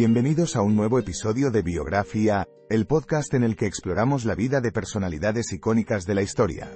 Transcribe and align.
Bienvenidos 0.00 0.56
a 0.56 0.62
un 0.62 0.76
nuevo 0.76 0.98
episodio 0.98 1.50
de 1.50 1.60
Biografía, 1.60 2.48
el 2.70 2.86
podcast 2.86 3.34
en 3.34 3.42
el 3.42 3.54
que 3.54 3.66
exploramos 3.66 4.24
la 4.24 4.34
vida 4.34 4.62
de 4.62 4.72
personalidades 4.72 5.52
icónicas 5.52 6.06
de 6.06 6.14
la 6.14 6.22
historia. 6.22 6.70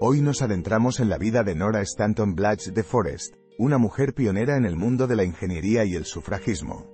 Hoy 0.00 0.20
nos 0.20 0.42
adentramos 0.42 1.00
en 1.00 1.08
la 1.08 1.16
vida 1.16 1.44
de 1.44 1.54
Nora 1.54 1.80
Stanton 1.80 2.34
Blatch 2.34 2.72
de 2.72 2.82
Forest, 2.82 3.36
una 3.56 3.78
mujer 3.78 4.12
pionera 4.12 4.58
en 4.58 4.66
el 4.66 4.76
mundo 4.76 5.06
de 5.06 5.16
la 5.16 5.24
ingeniería 5.24 5.86
y 5.86 5.94
el 5.94 6.04
sufragismo. 6.04 6.92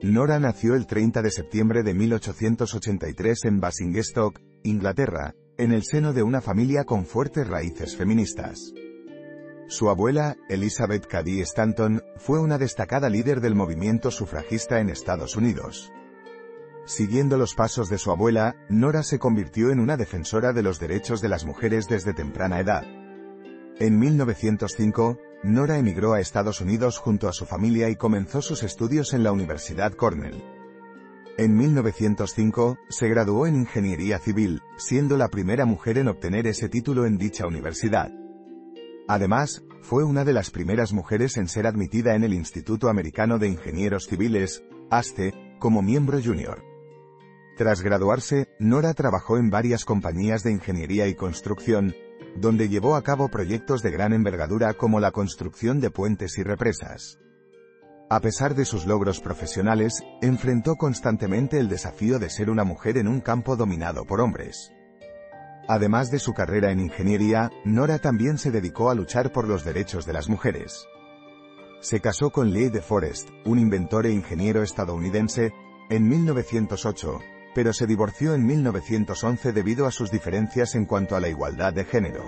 Nora 0.00 0.40
nació 0.40 0.76
el 0.76 0.86
30 0.86 1.20
de 1.20 1.30
septiembre 1.30 1.82
de 1.82 1.92
1883 1.92 3.44
en 3.44 3.60
Basingstoke, 3.60 4.40
Inglaterra, 4.62 5.34
en 5.58 5.72
el 5.72 5.82
seno 5.82 6.14
de 6.14 6.22
una 6.22 6.40
familia 6.40 6.84
con 6.84 7.04
fuertes 7.04 7.46
raíces 7.46 7.96
feministas. 7.96 8.72
Su 9.72 9.88
abuela, 9.88 10.36
Elizabeth 10.50 11.06
Cady 11.06 11.40
Stanton, 11.40 12.02
fue 12.18 12.38
una 12.38 12.58
destacada 12.58 13.08
líder 13.08 13.40
del 13.40 13.54
movimiento 13.54 14.10
sufragista 14.10 14.80
en 14.80 14.90
Estados 14.90 15.34
Unidos. 15.34 15.90
Siguiendo 16.84 17.38
los 17.38 17.54
pasos 17.54 17.88
de 17.88 17.96
su 17.96 18.10
abuela, 18.10 18.54
Nora 18.68 19.02
se 19.02 19.18
convirtió 19.18 19.70
en 19.70 19.80
una 19.80 19.96
defensora 19.96 20.52
de 20.52 20.62
los 20.62 20.78
derechos 20.78 21.22
de 21.22 21.30
las 21.30 21.46
mujeres 21.46 21.88
desde 21.88 22.12
temprana 22.12 22.60
edad. 22.60 22.84
En 23.80 23.98
1905, 23.98 25.18
Nora 25.42 25.78
emigró 25.78 26.12
a 26.12 26.20
Estados 26.20 26.60
Unidos 26.60 26.98
junto 26.98 27.26
a 27.26 27.32
su 27.32 27.46
familia 27.46 27.88
y 27.88 27.96
comenzó 27.96 28.42
sus 28.42 28.64
estudios 28.64 29.14
en 29.14 29.22
la 29.22 29.32
Universidad 29.32 29.94
Cornell. 29.94 30.44
En 31.38 31.56
1905, 31.56 32.76
se 32.90 33.08
graduó 33.08 33.46
en 33.46 33.56
Ingeniería 33.56 34.18
Civil, 34.18 34.60
siendo 34.76 35.16
la 35.16 35.28
primera 35.28 35.64
mujer 35.64 35.96
en 35.96 36.08
obtener 36.08 36.46
ese 36.46 36.68
título 36.68 37.06
en 37.06 37.16
dicha 37.16 37.46
universidad. 37.46 38.12
Además, 39.12 39.62
fue 39.82 40.04
una 40.04 40.24
de 40.24 40.32
las 40.32 40.50
primeras 40.50 40.94
mujeres 40.94 41.36
en 41.36 41.46
ser 41.46 41.66
admitida 41.66 42.14
en 42.14 42.24
el 42.24 42.32
Instituto 42.32 42.88
Americano 42.88 43.38
de 43.38 43.46
Ingenieros 43.46 44.06
Civiles, 44.06 44.64
ASTE, 44.88 45.34
como 45.58 45.82
miembro 45.82 46.18
junior. 46.24 46.64
Tras 47.58 47.82
graduarse, 47.82 48.48
Nora 48.58 48.94
trabajó 48.94 49.36
en 49.36 49.50
varias 49.50 49.84
compañías 49.84 50.42
de 50.44 50.52
ingeniería 50.52 51.08
y 51.08 51.14
construcción, 51.14 51.94
donde 52.36 52.70
llevó 52.70 52.96
a 52.96 53.02
cabo 53.02 53.28
proyectos 53.28 53.82
de 53.82 53.90
gran 53.90 54.14
envergadura 54.14 54.72
como 54.72 54.98
la 54.98 55.10
construcción 55.10 55.78
de 55.78 55.90
puentes 55.90 56.38
y 56.38 56.42
represas. 56.42 57.18
A 58.08 58.18
pesar 58.20 58.54
de 58.54 58.64
sus 58.64 58.86
logros 58.86 59.20
profesionales, 59.20 60.02
enfrentó 60.22 60.76
constantemente 60.76 61.58
el 61.58 61.68
desafío 61.68 62.18
de 62.18 62.30
ser 62.30 62.48
una 62.48 62.64
mujer 62.64 62.96
en 62.96 63.08
un 63.08 63.20
campo 63.20 63.56
dominado 63.56 64.06
por 64.06 64.22
hombres. 64.22 64.72
Además 65.72 66.10
de 66.10 66.18
su 66.18 66.34
carrera 66.34 66.70
en 66.70 66.80
ingeniería, 66.80 67.50
Nora 67.64 67.98
también 67.98 68.36
se 68.36 68.50
dedicó 68.50 68.90
a 68.90 68.94
luchar 68.94 69.32
por 69.32 69.48
los 69.48 69.64
derechos 69.64 70.04
de 70.04 70.12
las 70.12 70.28
mujeres. 70.28 70.86
Se 71.80 71.98
casó 72.00 72.28
con 72.28 72.52
Lee 72.52 72.68
de 72.68 72.82
Forest, 72.82 73.30
un 73.46 73.58
inventor 73.58 74.04
e 74.04 74.12
ingeniero 74.12 74.62
estadounidense, 74.62 75.54
en 75.88 76.06
1908, 76.06 77.20
pero 77.54 77.72
se 77.72 77.86
divorció 77.86 78.34
en 78.34 78.44
1911 78.44 79.52
debido 79.54 79.86
a 79.86 79.92
sus 79.92 80.10
diferencias 80.10 80.74
en 80.74 80.84
cuanto 80.84 81.16
a 81.16 81.20
la 81.20 81.30
igualdad 81.30 81.72
de 81.72 81.86
género. 81.86 82.22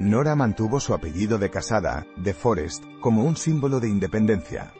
Nora 0.00 0.34
mantuvo 0.34 0.80
su 0.80 0.92
apellido 0.92 1.38
de 1.38 1.50
casada, 1.50 2.04
de 2.16 2.34
Forest, 2.34 2.82
como 3.00 3.22
un 3.22 3.36
símbolo 3.36 3.78
de 3.78 3.88
independencia. 3.88 4.74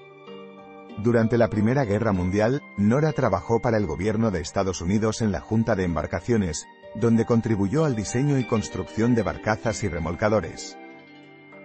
Durante 0.98 1.38
la 1.38 1.50
Primera 1.50 1.84
Guerra 1.84 2.12
Mundial, 2.12 2.62
Nora 2.78 3.12
trabajó 3.12 3.60
para 3.60 3.76
el 3.76 3.86
gobierno 3.86 4.32
de 4.32 4.40
Estados 4.40 4.80
Unidos 4.80 5.22
en 5.22 5.30
la 5.30 5.38
Junta 5.38 5.76
de 5.76 5.84
Embarcaciones, 5.84 6.66
donde 6.94 7.24
contribuyó 7.24 7.84
al 7.84 7.96
diseño 7.96 8.38
y 8.38 8.44
construcción 8.44 9.14
de 9.14 9.22
barcazas 9.22 9.82
y 9.84 9.88
remolcadores. 9.88 10.76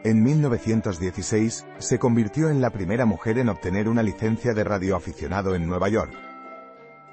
En 0.04 0.24
1916, 0.24 1.66
se 1.78 2.00
convirtió 2.00 2.50
en 2.50 2.62
la 2.62 2.70
primera 2.70 3.06
mujer 3.06 3.38
en 3.38 3.50
obtener 3.50 3.90
una 3.90 4.02
licencia 4.02 4.54
de 4.54 4.64
radioaficionado 4.64 5.56
en 5.56 5.68
Nueva 5.68 5.90
York. 5.90 6.14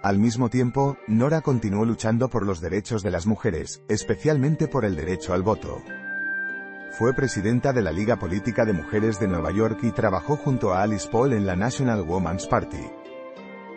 Al 0.02 0.20
mismo 0.20 0.50
tiempo, 0.50 0.96
Nora 1.08 1.40
continuó 1.40 1.84
luchando 1.84 2.28
por 2.28 2.46
los 2.46 2.60
derechos 2.60 3.02
de 3.02 3.10
las 3.10 3.26
mujeres, 3.26 3.82
especialmente 3.88 4.68
por 4.68 4.84
el 4.84 4.94
derecho 4.94 5.34
al 5.34 5.42
voto. 5.42 5.82
Fue 6.92 7.12
presidenta 7.12 7.72
de 7.72 7.82
la 7.82 7.90
Liga 7.90 8.16
Política 8.16 8.64
de 8.64 8.72
Mujeres 8.72 9.18
de 9.18 9.26
Nueva 9.26 9.50
York 9.50 9.80
y 9.82 9.90
trabajó 9.90 10.36
junto 10.36 10.72
a 10.72 10.82
Alice 10.82 11.08
Paul 11.10 11.32
en 11.32 11.44
la 11.44 11.56
National 11.56 12.02
Woman's 12.02 12.46
Party. 12.46 12.86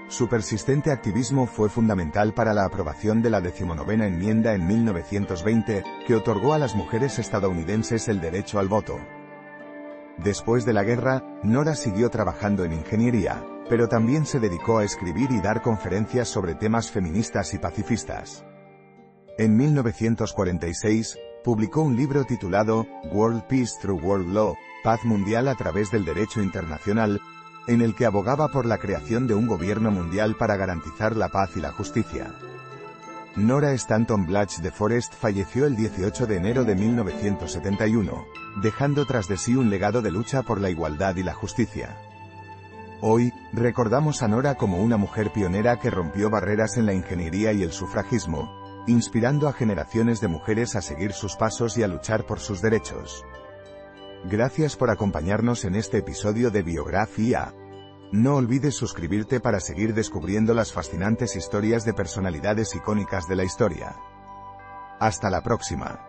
Su 0.09 0.27
persistente 0.27 0.91
activismo 0.91 1.45
fue 1.45 1.69
fundamental 1.69 2.33
para 2.33 2.55
la 2.55 2.65
aprobación 2.65 3.21
de 3.21 3.29
la 3.29 3.41
decimonovena 3.41 4.07
enmienda 4.07 4.55
en 4.55 4.65
1920, 4.65 5.83
que 6.07 6.15
otorgó 6.15 6.55
a 6.55 6.57
las 6.57 6.73
mujeres 6.73 7.19
estadounidenses 7.19 8.07
el 8.07 8.19
derecho 8.19 8.57
al 8.57 8.67
voto. 8.67 8.97
Después 10.17 10.65
de 10.65 10.73
la 10.73 10.83
guerra, 10.83 11.23
Nora 11.43 11.75
siguió 11.75 12.09
trabajando 12.09 12.65
en 12.65 12.73
ingeniería, 12.73 13.45
pero 13.69 13.87
también 13.87 14.25
se 14.25 14.39
dedicó 14.39 14.79
a 14.79 14.83
escribir 14.83 15.29
y 15.31 15.41
dar 15.41 15.61
conferencias 15.61 16.27
sobre 16.27 16.55
temas 16.55 16.89
feministas 16.89 17.53
y 17.53 17.59
pacifistas. 17.59 18.43
En 19.37 19.55
1946, 19.55 21.19
publicó 21.43 21.83
un 21.83 21.95
libro 21.95 22.25
titulado 22.25 22.87
World 23.13 23.43
Peace 23.43 23.73
Through 23.79 24.03
World 24.03 24.33
Law, 24.33 24.55
Paz 24.83 25.05
Mundial 25.05 25.47
a 25.47 25.53
través 25.53 25.91
del 25.91 26.03
Derecho 26.03 26.41
Internacional, 26.41 27.21
en 27.67 27.81
el 27.81 27.95
que 27.95 28.05
abogaba 28.05 28.47
por 28.47 28.65
la 28.65 28.77
creación 28.77 29.27
de 29.27 29.35
un 29.35 29.47
gobierno 29.47 29.91
mundial 29.91 30.35
para 30.35 30.55
garantizar 30.55 31.15
la 31.15 31.29
paz 31.29 31.51
y 31.55 31.61
la 31.61 31.71
justicia. 31.71 32.33
Nora 33.35 33.73
Stanton 33.73 34.25
Blatch 34.25 34.57
de 34.57 34.71
Forest 34.71 35.13
falleció 35.13 35.65
el 35.65 35.75
18 35.75 36.25
de 36.25 36.37
enero 36.37 36.63
de 36.63 36.75
1971, 36.75 38.25
dejando 38.61 39.05
tras 39.05 39.27
de 39.27 39.37
sí 39.37 39.55
un 39.55 39.69
legado 39.69 40.01
de 40.01 40.11
lucha 40.11 40.41
por 40.41 40.59
la 40.59 40.69
igualdad 40.69 41.15
y 41.15 41.23
la 41.23 41.33
justicia. 41.33 41.97
Hoy, 43.01 43.31
recordamos 43.53 44.23
a 44.23 44.27
Nora 44.27 44.55
como 44.55 44.81
una 44.81 44.97
mujer 44.97 45.31
pionera 45.31 45.79
que 45.79 45.89
rompió 45.89 46.29
barreras 46.29 46.75
en 46.75 46.85
la 46.85 46.93
ingeniería 46.93 47.53
y 47.53 47.63
el 47.63 47.71
sufragismo, 47.71 48.83
inspirando 48.87 49.47
a 49.47 49.53
generaciones 49.53 50.19
de 50.19 50.27
mujeres 50.27 50.75
a 50.75 50.81
seguir 50.81 51.13
sus 51.13 51.35
pasos 51.35 51.77
y 51.77 51.83
a 51.83 51.87
luchar 51.87 52.25
por 52.25 52.39
sus 52.39 52.61
derechos. 52.61 53.23
Gracias 54.25 54.75
por 54.75 54.89
acompañarnos 54.89 55.63
en 55.63 55.75
este 55.75 55.99
episodio 55.99 56.51
de 56.51 56.61
Biografía. 56.61 57.53
No 58.11 58.35
olvides 58.35 58.75
suscribirte 58.75 59.39
para 59.39 59.59
seguir 59.59 59.93
descubriendo 59.93 60.53
las 60.53 60.73
fascinantes 60.73 61.35
historias 61.35 61.85
de 61.85 61.93
personalidades 61.93 62.75
icónicas 62.75 63.27
de 63.27 63.35
la 63.37 63.45
historia. 63.45 63.95
Hasta 64.99 65.29
la 65.29 65.41
próxima. 65.41 66.08